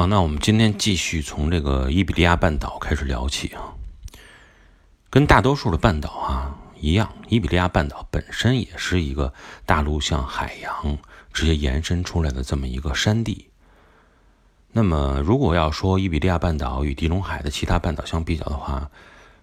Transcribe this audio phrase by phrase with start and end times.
[0.00, 3.74] 好，那我们今天继续从这个伊比利亚半岛开始聊起啊。
[5.10, 9.34] 跟大多数的半岛啊一样，伊比利亚半岛本身也是一个
[9.66, 10.96] 大陆向海洋
[11.34, 13.50] 直接延伸出来的这么一个山地。
[14.72, 18.90] 那么，如果要说伊比利亚半岛与地中海的其他半岛相比较的话，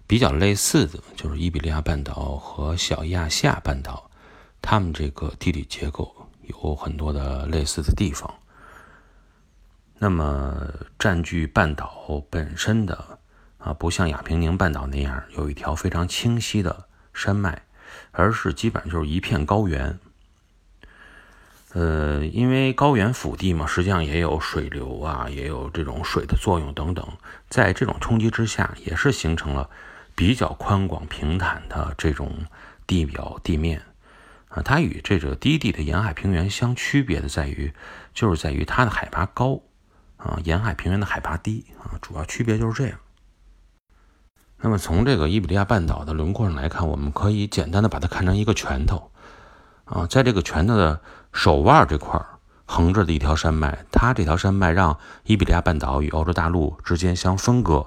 [0.08, 4.10] 比较类似的就是伊比利亚半岛和小亚细亚半岛，
[4.60, 6.12] 它们这个地理结构
[6.48, 8.34] 有很多的类似的地方。
[10.00, 10.56] 那么，
[10.96, 13.18] 占据半岛本身的
[13.58, 17.62] 啊，不像亚平宁半岛那样有一条非常清晰的山脉，
[18.12, 19.98] 而是基本上就是一片高原。
[21.72, 27.04] 呃，因为高原腹地嘛，实际上也有水流啊，也有这种水的作用等等，
[27.48, 29.68] 在这种冲击之下，也是形成了
[30.14, 32.32] 比较宽广平坦的这种
[32.86, 33.82] 地表地面
[34.48, 34.62] 啊。
[34.62, 37.72] 它与这个低地的沿海平原相区别的在于，
[38.14, 39.60] 就是在于它的海拔高。
[40.18, 42.98] 啊，沿海平原的海拔低啊，主要区别就是这样。
[44.60, 49.12] 那么从这个伊比利亚半岛的轮廓上来看，我们可以简单的把它看成一个拳头
[49.84, 51.00] 啊，在这个拳头的
[51.32, 52.26] 手腕这块儿
[52.66, 57.86] 横着的一条山脉，它这条山脉让伊比利亚半岛与欧洲大陆之间相分割，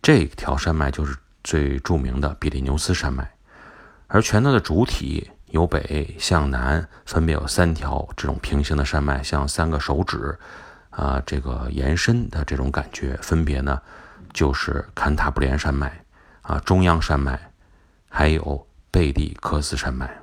[0.00, 3.34] 这条山脉就是最著名的比利牛斯山脉。
[4.06, 10.38] 而拳头的主体由北向南分别有三条这种平行的山脉，像三个手指。
[10.96, 13.80] 啊，这个延伸的这种感觉，分别呢，
[14.32, 16.04] 就是坎塔布连山脉
[16.42, 17.38] 啊、中央山脉，
[18.08, 20.22] 还有贝蒂克斯山脉。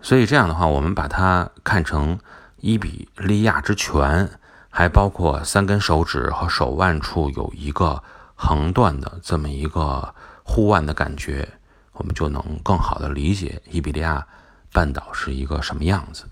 [0.00, 2.18] 所以这样的话，我们把它看成
[2.56, 4.28] 伊比利亚之泉，
[4.70, 8.02] 还包括三根手指和手腕处有一个
[8.34, 11.48] 横断的这么一个护腕的感觉，
[11.92, 14.26] 我们就能更好的理解伊比利亚
[14.72, 16.24] 半岛是一个什么样子。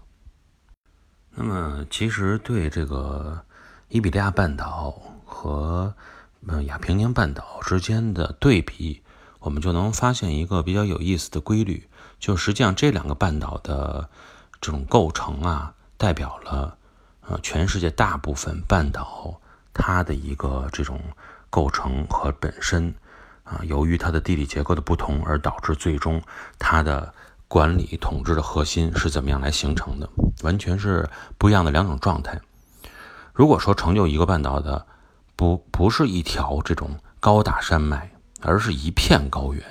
[1.38, 3.38] 那么，其实对这个
[3.90, 4.90] 伊比利亚半岛
[5.26, 5.92] 和
[6.46, 9.02] 呃亚平宁半岛之间的对比，
[9.40, 11.86] 我们就能发现一个比较有意思的规律，
[12.18, 14.08] 就实际上这两个半岛的
[14.62, 16.78] 这种构成啊，代表了
[17.28, 19.38] 呃全世界大部分半岛
[19.74, 20.98] 它的一个这种
[21.50, 22.94] 构成和本身
[23.44, 26.22] 啊，由于它的地理结构的不同，而导致最终
[26.58, 27.12] 它的。
[27.48, 30.08] 管理统治的核心是怎么样来形成的？
[30.42, 31.08] 完全是
[31.38, 32.40] 不一样的两种状态。
[33.32, 34.86] 如果说成就一个半岛的，
[35.36, 36.90] 不不是一条这种
[37.20, 39.62] 高大山脉，而是一片高原，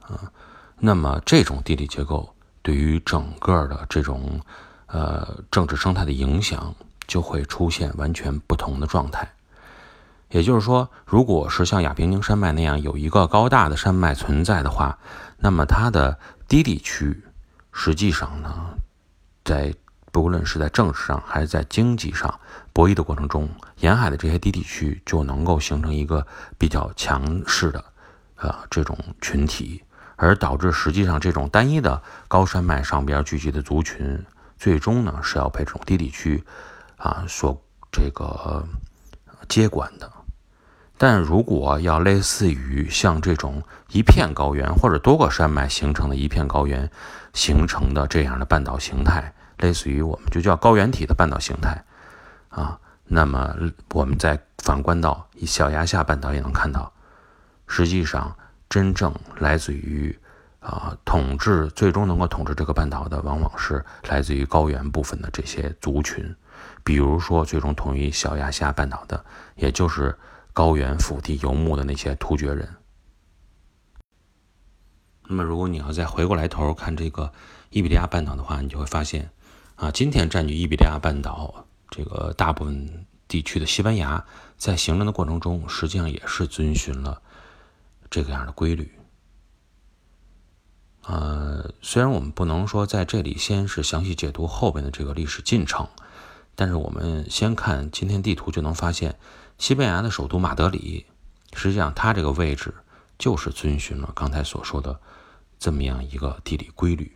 [0.00, 0.32] 啊，
[0.78, 4.40] 那么这种地理结构对于整个的这种
[4.86, 6.74] 呃政治生态的影响，
[7.06, 9.30] 就会出现完全不同的状态。
[10.30, 14.98] 也就是说，如果是像亚平宁山脉那样有一个高大的山脉存在的话，
[15.38, 17.24] 那么它的低地区，
[17.72, 18.70] 实际上呢，
[19.44, 19.74] 在
[20.12, 22.32] 不论是在政治上还是在经济上
[22.72, 23.48] 博弈的过程中，
[23.78, 26.26] 沿海的这些低地区就能够形成一个
[26.56, 27.84] 比较强势的，
[28.36, 29.82] 呃，这种群体，
[30.14, 34.24] 而导致实际上这种单一的高山脉上边聚集的族群，
[34.56, 36.44] 最终呢是要被这种低地区，
[36.96, 38.64] 啊，所这个
[39.48, 40.08] 接管的。
[41.02, 46.90] 但如果要类似于像这种一片高原或者多个山脉形成的一片高原
[47.32, 51.82] 形成的这样的半岛形态，类似于我们就叫高原体的半岛形态
[52.50, 53.56] 啊，那么
[53.94, 56.92] 我们再反观到小亚细亚半岛也能看到，
[57.66, 58.36] 实际上
[58.68, 60.14] 真正来自于
[60.60, 66.36] 啊统治最终能够统治这个半岛的，往往是来自于高原部分的这些族群，
[66.84, 69.24] 比如说最终统一小亚细亚半岛的，
[69.54, 70.14] 也就是。
[70.52, 72.68] 高原腹地游牧的那些突厥人。
[75.32, 77.32] 那么，如果你要再回过来头看这个
[77.70, 79.30] 伊比利亚半岛的话，你就会发现，
[79.76, 84.24] 啊，今天占据伊比利亚半岛这个大部分地区的西班牙，
[84.56, 87.22] 在形成的过程中，实际上也是遵循了
[88.10, 88.92] 这个样的规律。
[91.04, 95.88] 呃，虽然我们不能说在这里先是详细解读后边的这个历史进程，
[96.56, 99.16] 但是我们先看今天地图就能发现。
[99.60, 101.04] 西班牙的首都马德里，
[101.52, 102.72] 实际上它这个位置
[103.18, 104.98] 就是遵循了刚才所说的
[105.58, 107.14] 这么样一个地理规律。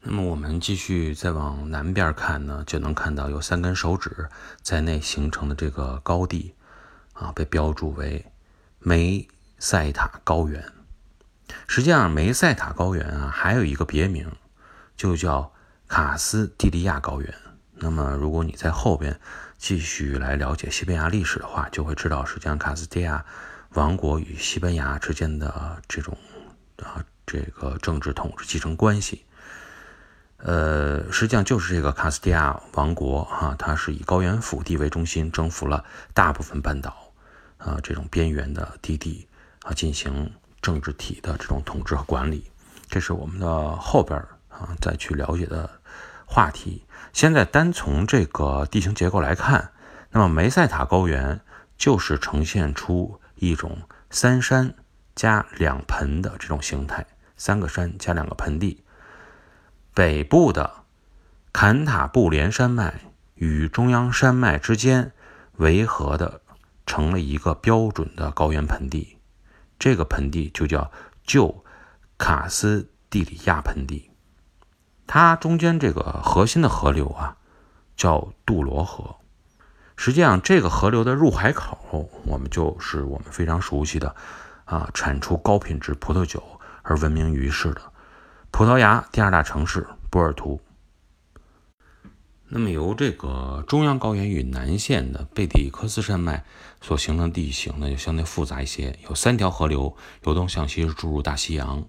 [0.00, 4.30] 那么我们继续再往南边看呢，就能看到有三根手指
[4.62, 6.54] 在内形成的这个高地
[7.12, 8.24] 啊，被标注为
[8.78, 9.28] 梅
[9.58, 10.64] 塞塔高原。
[11.68, 14.32] 实际上，梅塞塔高原啊，还有一个别名，
[14.96, 15.52] 就叫
[15.88, 17.34] 卡斯蒂利亚高原。
[17.74, 19.20] 那么，如果你在后边
[19.60, 23.22] 继续来了解西班牙历史的话，就会知道，实际上卡斯蒂亚
[23.74, 26.16] 王国与西班牙之间的这种
[26.82, 29.22] 啊这个政治统治继承关系，
[30.38, 35.84] 呃，实际上就是这个卡斯蒂亚王国哈，它是以高原腹地为中心，征服了
[36.14, 37.12] 大部分半岛
[37.58, 39.28] 啊这种边缘的地地
[39.62, 42.50] 啊，进行政治体的这种统治和管理。
[42.88, 44.18] 这是我们的后边
[44.48, 45.68] 啊再去了解的
[46.24, 46.82] 话题。
[47.12, 49.72] 现在单从这个地形结构来看，
[50.10, 51.40] 那么梅塞塔高原
[51.76, 54.74] 就是呈现出一种三山
[55.14, 57.06] 加两盆的这种形态，
[57.36, 58.84] 三个山加两个盆地。
[59.92, 60.84] 北部的
[61.52, 63.00] 坎塔布连山脉
[63.34, 65.12] 与中央山脉之间
[65.56, 66.42] 围合的，
[66.86, 69.18] 成了一个标准的高原盆地。
[69.78, 70.92] 这个盆地就叫
[71.24, 71.64] 旧
[72.18, 74.09] 卡斯蒂里亚盆地。
[75.12, 77.36] 它中间这个核心的河流啊，
[77.96, 79.16] 叫杜罗河。
[79.96, 84.14] 实际上，这个河流的入海口，我们就是我们非常熟悉的
[84.66, 86.40] 啊，产出高品质葡萄酒
[86.82, 87.82] 而闻名于世的。
[88.52, 90.60] 葡萄牙第二大城市波尔图。
[92.46, 96.44] 那么由这个中央高原与南线的贝蒂科斯山脉
[96.80, 98.96] 所形成地形呢，就相对复杂一些。
[99.08, 101.82] 有三条河流由东向西注入大西洋，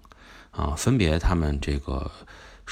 [0.50, 2.10] 啊，分别它们这个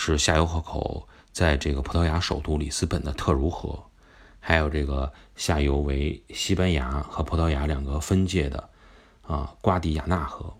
[0.02, 3.84] 是下游河口，在这个葡萄牙首都里斯本的特茹河，
[4.38, 8.70] 还有这个下游为西班牙和葡萄牙两个分界的
[9.20, 10.56] 啊瓜迪亚纳河，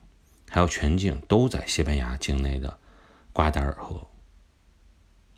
[0.50, 2.76] 还有全境都在西班牙境内的。
[3.32, 4.06] 瓜达尔河。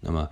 [0.00, 0.28] 那么，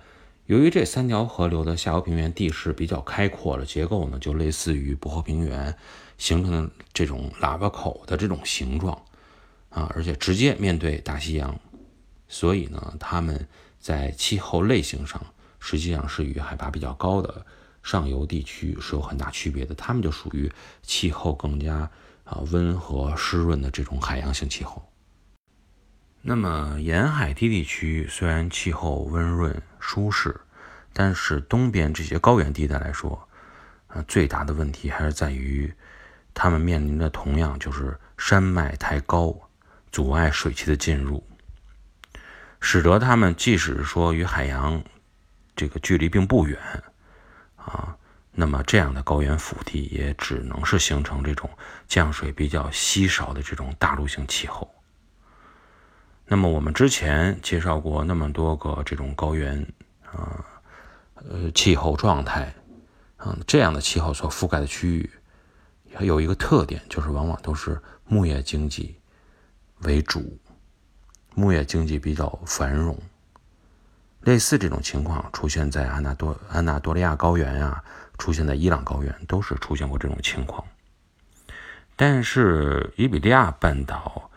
[0.47, 5.73] 由于这三条河流的下游平原地势比较开阔的结构呢，就类似于薄荷平原
[6.17, 9.01] 形成的这种喇叭口的这种形状
[9.69, 11.57] 啊，而且直接面对大西洋，
[12.31, 13.45] 所以呢，它们
[13.77, 15.21] 在气候类型上
[15.59, 17.45] 实际上是与海拔比较高的
[17.83, 19.75] 上游地区是有很大区别的。
[19.75, 20.49] 它们就属于
[20.81, 21.89] 气候更加
[22.23, 24.81] 啊温和湿润的这种海洋性气候。
[26.21, 30.39] 那么沿海低地区虽然气候温润舒适，
[30.93, 33.27] 但是东边这些高原地带来说，
[33.87, 35.73] 啊，最大的问题还是在于，
[36.33, 39.35] 他们面临的同样就是山脉太高，
[39.91, 41.23] 阻碍水汽的进入，
[42.61, 44.81] 使得他们即使说与海洋
[45.55, 46.59] 这个距离并不远，
[47.57, 47.97] 啊，
[48.31, 51.49] 那么这样的高原腹地也只能是形成这种
[51.87, 54.73] 降水比较稀少的这种大陆性气候。
[56.25, 59.61] 那么我们之前介绍过那么多个这种高原
[60.05, 60.45] 啊，
[61.15, 62.53] 呃，气候状态，
[63.17, 65.11] 啊，这样的气候所覆盖的区域，
[65.99, 68.97] 有一个特点，就是往往都是牧业经济
[69.79, 70.39] 为主，
[71.35, 72.97] 牧业经济比较繁荣。
[74.21, 77.83] 类似这种情况出现在安纳多安纳多利亚高原啊，
[78.17, 80.63] 出现在伊朗高原，都是出现过这种情况。
[81.95, 84.27] 但是伊比利亚半岛。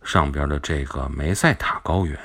[0.00, 2.18] 上边的这个梅塞塔高原，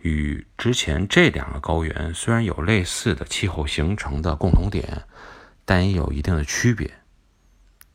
[0.00, 5.04] 与之前这两个高原虽然有类似的气候形成的共同点，
[5.64, 6.92] 但也有一定的区别，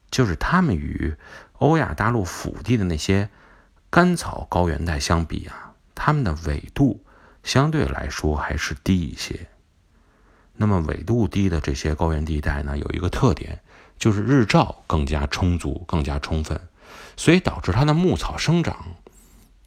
[0.09, 1.13] 就是它们与
[1.59, 3.29] 欧亚大陆腹地的那些
[3.91, 7.03] 甘草高原带相比啊，它们的纬度
[7.43, 9.49] 相对来说还是低一些。
[10.53, 13.59] 那么纬度低的这些高原地带呢，有一个特点，
[13.99, 16.59] 就是日照更加充足、更加充分，
[17.17, 18.95] 所以导致它的牧草生长。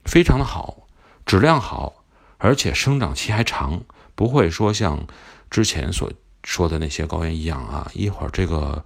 [0.05, 0.87] 非常的好，
[1.27, 2.05] 质量好，
[2.39, 3.83] 而且生长期还长，
[4.15, 5.07] 不会说像
[5.51, 6.11] 之前所
[6.43, 8.85] 说的那些高原一样啊，一会儿这个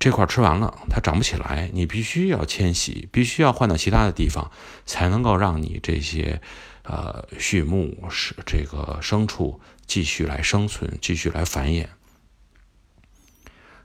[0.00, 4.50] 这块吃完了，它长不起来，你必须要迁徙，必须要换到其他的地方，
[4.86, 6.40] 才能够让你这些
[6.84, 11.86] 呃畜牧是这个牲畜继续来生存，继续来繁衍。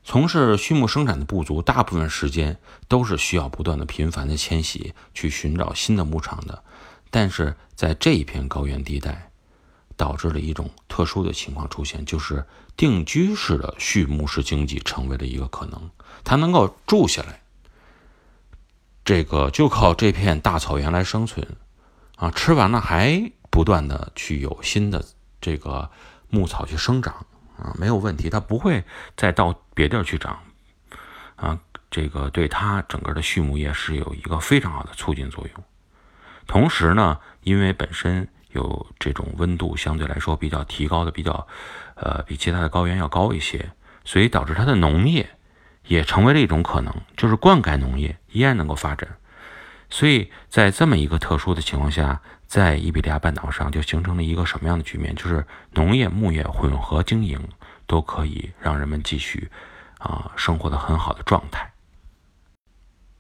[0.06, 2.58] 从事畜牧生产的部族，大部分时间
[2.88, 6.64] 都是需要不断的频繁的迁徙，去寻找新的牧场的。
[7.10, 9.32] 但是在这一片高原地带，
[9.98, 12.46] 导致了一种特殊的情况出现，就是
[12.78, 15.90] 定居式的畜牧式经济成为了一个可能。
[16.24, 17.42] 它能够住下来，
[19.04, 21.46] 这个就靠这片大草原来生存，
[22.16, 25.06] 啊，吃完了还不断的去有新的
[25.40, 25.90] 这个
[26.30, 27.14] 牧草去生长，
[27.58, 28.84] 啊，没有问题，它不会
[29.16, 30.40] 再到别地儿去长，
[31.36, 31.60] 啊，
[31.92, 35.64] 这个对它整个的畜牧业是有一个非常好的促进作用。
[36.48, 41.48] 同时呢，因为本身有这种温度相对来说比较提高的比较，
[41.96, 43.70] 呃，比其他的高原要高一些，
[44.04, 45.30] 所以导致它的农业
[45.86, 49.18] 也成为了一种可能，就是灌溉农业依然能够发展。
[49.90, 55.14] 所以在这么一个特殊的情况下，在伊比利亚半岛上就形成了一个什么样的局面？
[55.14, 57.40] 就是农业、牧业混合经营
[57.86, 59.52] 都可以让人们继续
[60.00, 61.72] 啊生活的很好的状态。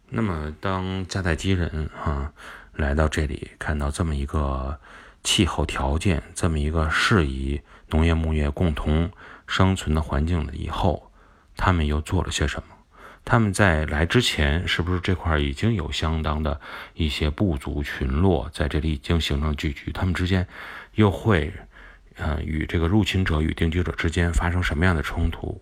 [0.09, 2.31] 那么当迦太基人啊。
[2.77, 4.77] 来到这里，看到这么一个
[5.25, 9.11] 气候条件这么一个适宜农业牧业共同
[9.47, 11.11] 生存的环境了以后，
[11.57, 12.67] 他们又做了些什么？
[13.25, 16.61] 他们在来之前，是不是这块已经有相当的
[16.93, 19.91] 一些部族群落在这里已经形成聚居？
[19.91, 20.47] 他们之间
[20.93, 21.51] 又会，
[22.17, 25.59] 呃，与这个入侵者与定居者之间发生什么样的冲突？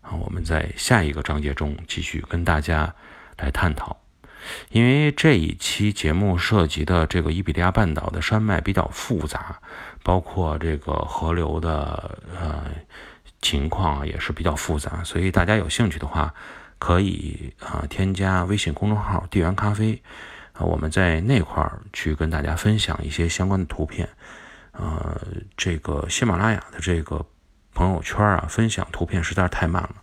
[0.00, 2.94] 啊，我们在下一个章节中继续跟大家
[3.36, 4.05] 来探讨。
[4.70, 9.58] 因为这一期节目涉及的这个伊比利亚半岛的山脉比较复杂，
[10.02, 12.64] 包括这个河流的呃
[13.40, 16.34] 情况也是比较复杂，所以大家有兴趣的话。
[16.78, 20.02] 可以啊，添加微信公众号“地缘咖啡”，
[20.52, 24.06] 啊，我们在那块儿去跟大家分享一些相关的图片。
[24.72, 25.18] 呃，
[25.56, 27.24] 这个喜马拉雅的这个
[27.72, 29.94] 朋友圈啊，分享图片实在是太慢了。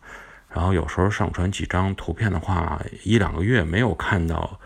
[0.54, 4.60] 然后有时候上传几张图片的话，一两个月没有看到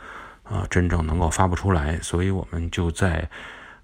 [0.44, 2.00] 啊，真正能够发布出来。
[2.02, 3.30] 所以我们就在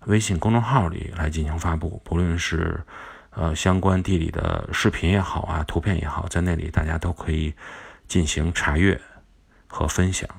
[0.05, 2.83] 微信公众号里来进行发布，不论是
[3.31, 7.53] 呃相关地理的视频也好啊，图片也好，在那里大家都可以。
[8.05, 8.99] 进行查阅
[9.65, 10.29] 和分享。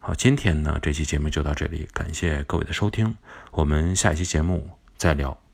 [0.00, 3.16] 好，今天呢这期节目就到这里，感谢各位的收听，
[3.52, 5.49] 我们下一期节目再聊。